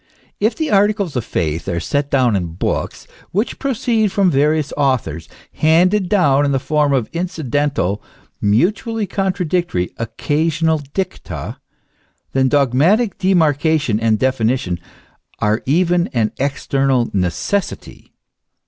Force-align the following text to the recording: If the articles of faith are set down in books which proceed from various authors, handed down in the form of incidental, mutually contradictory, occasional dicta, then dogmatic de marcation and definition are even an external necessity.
If 0.39 0.55
the 0.55 0.71
articles 0.71 1.15
of 1.15 1.23
faith 1.23 1.67
are 1.67 1.79
set 1.79 2.09
down 2.09 2.35
in 2.35 2.53
books 2.53 3.05
which 3.29 3.59
proceed 3.59 4.11
from 4.11 4.31
various 4.31 4.73
authors, 4.75 5.29
handed 5.53 6.09
down 6.09 6.43
in 6.43 6.51
the 6.51 6.57
form 6.57 6.91
of 6.91 7.07
incidental, 7.13 8.01
mutually 8.41 9.05
contradictory, 9.05 9.93
occasional 9.97 10.79
dicta, 10.95 11.57
then 12.33 12.49
dogmatic 12.49 13.19
de 13.19 13.35
marcation 13.35 13.99
and 14.01 14.17
definition 14.17 14.79
are 15.37 15.61
even 15.67 16.07
an 16.13 16.31
external 16.39 17.11
necessity. 17.13 18.11